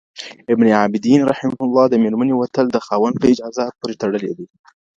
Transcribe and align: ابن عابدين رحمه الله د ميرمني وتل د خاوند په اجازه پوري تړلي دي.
ابن 0.49 0.67
عابدين 0.79 1.19
رحمه 1.31 1.59
الله 1.65 1.85
د 1.89 1.93
ميرمني 2.03 2.33
وتل 2.37 2.65
د 2.71 2.77
خاوند 2.85 3.15
په 3.21 3.25
اجازه 3.33 3.63
پوري 3.77 3.95
تړلي 4.01 4.31
دي. 4.37 4.45